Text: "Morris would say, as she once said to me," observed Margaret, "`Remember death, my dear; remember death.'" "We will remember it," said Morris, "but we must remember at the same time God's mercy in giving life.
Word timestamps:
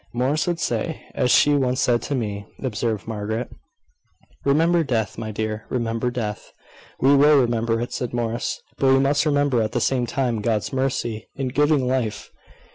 "Morris 0.15 0.47
would 0.47 0.59
say, 0.59 1.05
as 1.13 1.29
she 1.29 1.53
once 1.53 1.79
said 1.79 2.01
to 2.01 2.15
me," 2.15 2.47
observed 2.63 3.07
Margaret, 3.07 3.51
"`Remember 4.43 4.83
death, 4.83 5.15
my 5.15 5.29
dear; 5.29 5.65
remember 5.69 6.09
death.'" 6.09 6.53
"We 6.99 7.15
will 7.15 7.39
remember 7.39 7.79
it," 7.79 7.93
said 7.93 8.11
Morris, 8.11 8.63
"but 8.77 8.91
we 8.93 8.99
must 8.99 9.27
remember 9.27 9.61
at 9.61 9.73
the 9.73 9.79
same 9.79 10.07
time 10.07 10.41
God's 10.41 10.73
mercy 10.73 11.27
in 11.35 11.49
giving 11.49 11.87
life. 11.87 12.31